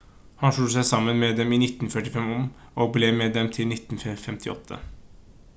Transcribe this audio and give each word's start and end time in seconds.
han 0.41 0.53
slo 0.57 0.63
seg 0.75 0.87
sammen 0.91 1.19
med 1.23 1.35
dem 1.41 1.53
i 1.57 1.59
1945 1.65 2.33
og 2.85 2.91
ble 2.95 3.13
med 3.21 3.39
dem 3.39 3.53
til 3.59 3.71
1958 3.77 4.83